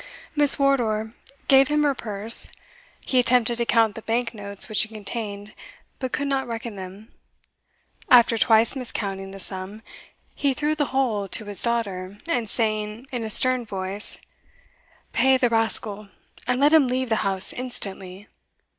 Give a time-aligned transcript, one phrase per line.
[0.35, 1.13] Miss Wardour
[1.47, 2.49] gave him her purse;
[3.05, 5.53] he attempted to count the bank notes which it contained,
[5.99, 7.13] but could not reckon them.
[8.09, 9.83] After twice miscounting the sum,
[10.33, 14.17] he threw the whole to his daughter, and saying, in a stern voice,
[15.13, 16.09] "Pay the rascal,
[16.47, 18.27] and let him leave the house instantly!"